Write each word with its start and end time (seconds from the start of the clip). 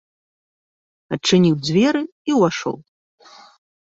Адчыніў 1.17 1.55
дзверы 1.67 2.01
і 2.31 2.37
ўвайшоў. 2.39 2.75